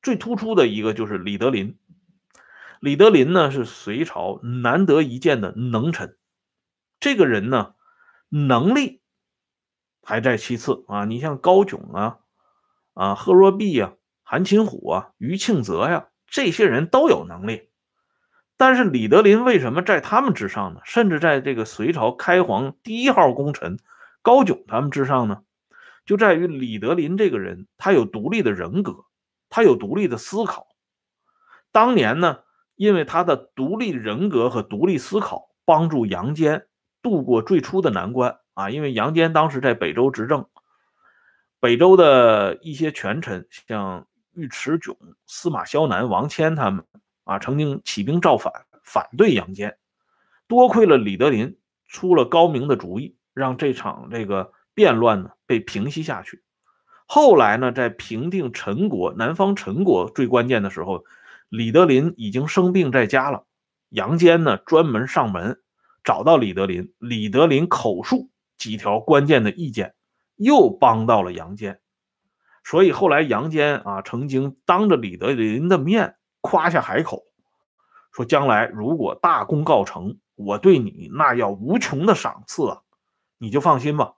[0.00, 1.78] 最突出的一个就是李德林。
[2.80, 6.16] 李德林呢是隋朝难得一见的能臣，
[7.00, 7.74] 这个人呢
[8.28, 9.00] 能力
[10.02, 11.04] 还在其次啊。
[11.04, 12.18] 你像高炯啊
[12.94, 13.94] 啊贺若弼呀。
[14.28, 17.68] 韩擒虎啊，于庆泽呀，这些人都有能力，
[18.56, 20.80] 但是李德林为什么在他们之上呢？
[20.82, 23.78] 甚至在这个隋朝开皇第一号功臣
[24.22, 25.42] 高炯他们之上呢？
[26.04, 29.04] 就在于李德林这个人，他有独立的人格，
[29.48, 30.66] 他有独立的思考。
[31.70, 32.40] 当年呢，
[32.74, 36.66] 因为他的独立人格和独立思考，帮助杨坚
[37.06, 38.68] 度过最初的难关啊。
[38.70, 40.46] 因为杨坚当时在北周执政，
[41.60, 44.06] 北周的一些权臣像。
[44.38, 44.94] 尉迟迥、
[45.24, 46.84] 司马萧南、王谦他们
[47.24, 48.52] 啊，曾经起兵造反，
[48.84, 49.78] 反对杨坚。
[50.46, 51.56] 多亏了李德林
[51.88, 56.42] 出了高明的主意，让这场这个变乱呢被平息下去。
[57.06, 61.06] 后来呢，在平定陈国、南方陈国最关键的时候，
[61.48, 63.44] 李德林已经生病在家了，
[63.88, 65.62] 杨坚呢专门上门
[66.06, 69.96] 找到李德林，李德林口述几条关键的意见，
[70.36, 71.80] 又帮到了杨坚。
[72.62, 77.24] 所以后来杨坚啊，曾经当着李德林的面夸下海口，
[78.12, 82.82] 说将来如果大功告成，我对你那要无穷的赏赐啊，
[83.38, 84.12] 你就放心吧。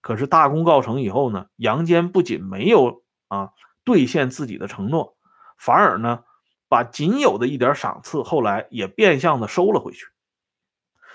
[0.00, 3.50] 可是大功告成以后呢，杨坚不仅没有啊
[3.82, 5.16] 兑现自己的承诺，
[5.58, 6.22] 反而呢
[6.68, 10.06] 把仅有的一点赏赐后来也变相的收了回去。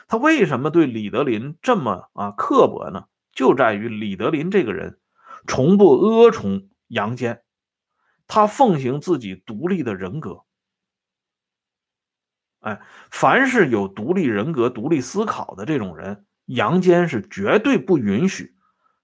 [0.09, 3.05] 他为什么对李德林这么啊刻薄呢？
[3.31, 4.99] 就在于李德林这个人。
[5.47, 7.43] 从不阿崇杨坚，
[8.27, 10.43] 他奉行自己独立的人格。
[12.59, 18.55] 哎，凡是有独立人格、独立思考的这种人，杨坚是绝对不允许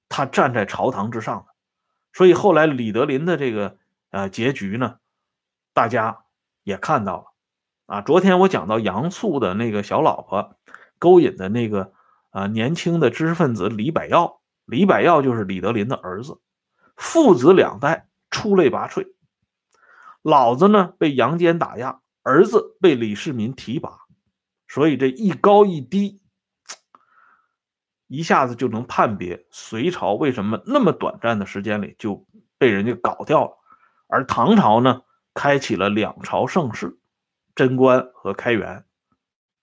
[0.10, 1.54] 他站在朝堂之上的。
[2.12, 3.78] 所以后来李德林的这个
[4.10, 4.98] 呃结局呢，
[5.74, 6.26] 大家
[6.64, 7.26] 也看到了
[7.86, 8.02] 啊。
[8.02, 10.58] 昨天我讲到杨素的那个小老婆
[11.00, 11.94] 勾引的那个
[12.30, 14.42] 啊年轻的知识分子李百耀。
[14.66, 16.40] 李百耀就是李德林的儿子，
[16.96, 19.14] 父子两代出类拔萃。
[20.24, 24.00] 老子呢被杨坚打压，儿子被李世民提拔，
[24.68, 26.20] 所以这一高一低，
[28.08, 32.26] 一下子就能判别隋朝为什么那么短暂的时间里就
[32.58, 33.52] 被人家搞掉了，
[34.08, 35.04] 而唐朝呢
[35.36, 36.98] 开启了两朝盛世，
[37.54, 38.84] 贞观和开元，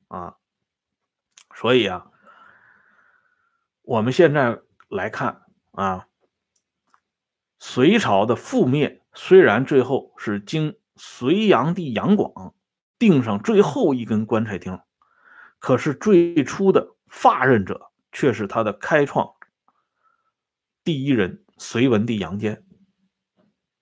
[0.06, 0.36] 啊，
[1.62, 2.10] 所以啊，
[3.80, 4.60] 我们现在。
[4.92, 6.06] 来看啊，
[7.58, 12.54] 隋朝的覆灭虽然最后是经隋炀帝杨广
[12.98, 14.78] 钉上最后一根棺材钉，
[15.60, 19.32] 可是最初的发任者却是他的开创
[20.84, 22.66] 第一人隋文帝杨坚。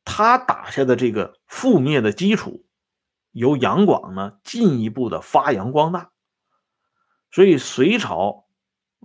[0.05, 2.65] 他打下的这个覆灭的基础，
[3.33, 6.13] 由杨广呢进一步的发扬光大，
[7.31, 8.47] 所以隋朝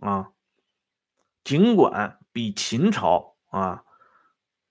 [0.01, 0.31] 啊。
[1.43, 3.83] 尽管比秦朝啊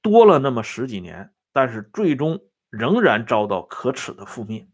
[0.02, 4.68] 多了那么十几年，但是最终仍然遭到可耻的覆灭。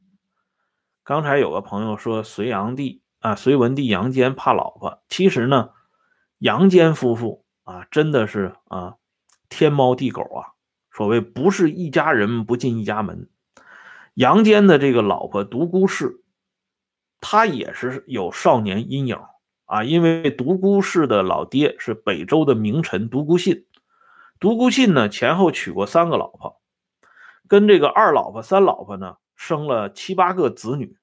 [1.05, 5.72] 刚才有个朋友说隋炀帝啊，隋文帝杨坚怕老婆，其实呢，
[6.39, 8.97] 杨坚夫妇啊真的是啊
[9.51, 10.57] 天猫地狗啊，
[10.91, 13.28] 所谓不是一家人不进一家门。
[14.14, 16.20] 杨坚的这个老婆独孤氏，
[17.21, 19.18] 他也是有少年阴影。
[19.66, 23.68] 啊，因为独孤氏的老爹是北周的名臣独孤信，
[24.41, 26.61] 独孤信呢前后娶过三个老婆，
[27.47, 30.99] 跟这个二老婆、三老婆呢生了七八个子女。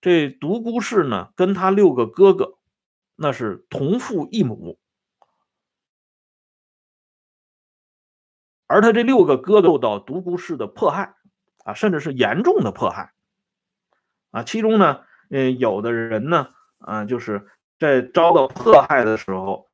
[0.00, 2.58] 这独孤氏呢跟他六个哥哥
[3.16, 4.78] 那是同父异母，
[8.68, 11.16] 而他这六个哥哥受到独孤氏的迫害
[11.64, 13.12] 啊，甚至是严重的迫害
[14.38, 16.48] 啊，其中呢，嗯，有的人呢。
[16.80, 17.44] 啊，就是
[17.80, 19.66] 在遭到迫害的时候，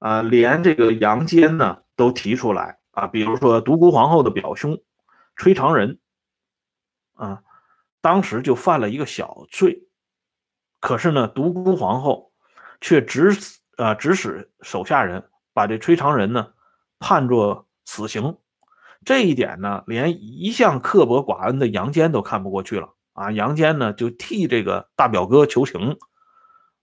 [0.00, 4.76] 啊，连这个杨坚呢都提出来啊，比如说独孤皇后的表兄
[5.36, 6.00] 崔长仁，
[7.14, 7.42] 啊，
[8.00, 9.86] 当时就犯了一个小罪，
[10.80, 12.32] 可是呢，独孤皇后
[12.80, 16.48] 却指使啊指使手下人把这崔长仁呢
[16.98, 18.36] 判作死刑，
[19.04, 25.98] 这一点呢，连一向刻薄寡恩的杨坚都看不过去了啊，杨坚呢就替这个大表哥求情。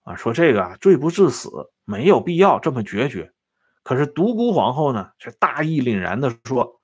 [0.03, 1.49] 啊，说这个，罪不至死，
[1.85, 3.31] 没有必要这么决绝。
[3.83, 6.81] 可是独孤皇后呢，却大义凛然的说，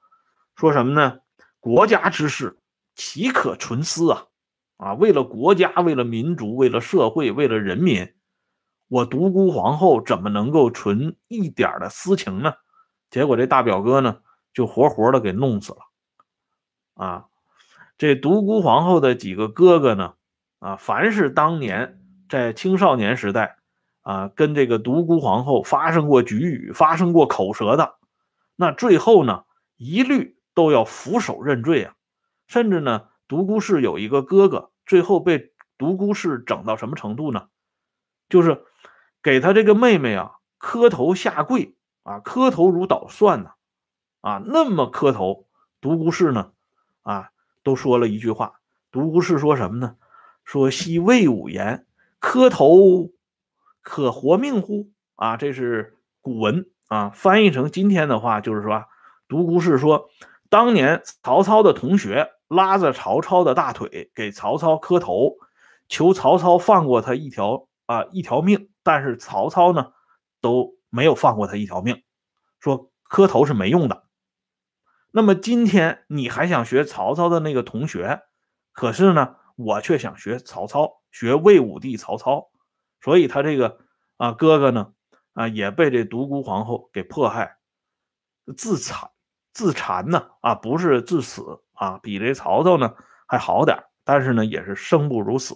[0.56, 1.20] 说什么呢？
[1.60, 2.58] 国家之事，
[2.95, 4.26] 岂可存私啊？
[4.78, 8.12] 啊，为了国家，为了民族，为了社会，为了人民，
[8.88, 12.54] 我独孤皇后怎么能够存一点的私情呢？
[13.12, 14.20] 结果这大表哥呢，
[14.54, 15.80] 就活活的给弄死了。
[16.95, 17.26] 啊，
[18.02, 20.16] 这独孤皇后的几个哥哥呢，
[20.58, 21.99] 啊，凡是当年。
[22.30, 23.58] 在青少年时代，
[24.02, 27.97] 啊，跟这个独孤皇后发生过局语、发生过口舌的，
[28.56, 29.43] 那最后呢，
[29.78, 31.93] 一律都要俯首认罪啊！
[32.47, 37.49] 甚至呢，独孤氏有一个哥哥，最后被独孤氏整到什么程度呢？
[38.30, 38.64] 就是
[39.22, 43.52] 给他这个妹妹啊磕头下跪啊，磕头如捣蒜呢，
[44.22, 45.45] 啊，那么磕头，
[45.82, 46.52] 独孤氏呢，
[47.04, 47.30] 啊，
[47.64, 48.53] 都说了一句话，
[48.91, 49.95] 独孤氏说什么呢？
[50.43, 51.86] 说昔魏武言。
[52.20, 53.09] 磕头
[53.82, 54.91] 可活命乎？
[55.16, 58.86] 啊，这是古文啊，翻译成今天的话就是说，
[59.28, 60.09] 独孤氏说，
[60.47, 65.38] 当年曹操的同学拉着曹操的大腿给曹操磕头，
[65.88, 69.93] 求曹操放过他一条啊一条命，但是曹操呢
[70.41, 72.03] 都没有放过他一条命，
[72.59, 74.03] 说磕头是没用的。
[75.12, 78.22] 那么今天你还想学曹操的那个同学
[78.72, 82.49] 可是呢，我却想学曹操，学魏武帝曹操，
[83.01, 83.80] 所以他这个
[84.16, 84.93] 啊哥哥呢
[85.34, 87.57] 啊也被这独孤皇后给迫害，
[88.55, 89.12] 自残
[89.53, 92.95] 自残呢啊不是致死啊，比这曹操呢
[93.28, 95.55] 还好点，但是呢也是生不如死。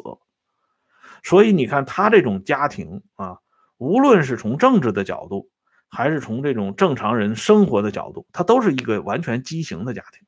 [1.24, 3.39] 所以你看他这种家庭啊，
[3.78, 5.49] 无论是从政治的角度，
[5.89, 10.27] 还是从这种正常人生活的角度，他都是一个完全畸形的家庭。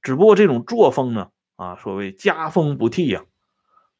[0.00, 3.24] 只不过这种作风呢，啊，所谓家风不替呀，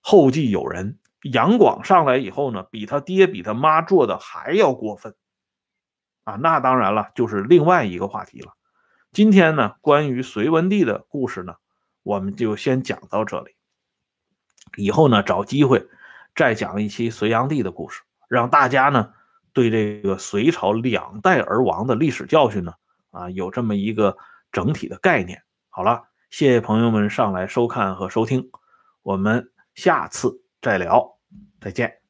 [0.00, 0.98] 后继有人。
[1.22, 5.14] 杨广上来以后呢，比他爹比他妈做的还要过分，
[6.24, 8.54] 啊，那当然了，就是另外一个话题了。
[9.12, 11.54] 今天呢，关于隋文帝的故事呢，
[12.02, 13.54] 我们就先讲到这里。
[14.76, 15.86] 以后呢，找机会
[16.34, 19.12] 再讲一期隋炀帝的故事，让大家呢
[19.52, 22.74] 对这个隋朝两代而亡的历史教训呢，
[23.10, 24.16] 啊，有这么一个
[24.50, 25.42] 整体的概念。
[25.68, 28.50] 好了，谢谢朋友们上来收看和收听，
[29.02, 31.18] 我们下次再聊，
[31.60, 32.01] 再见。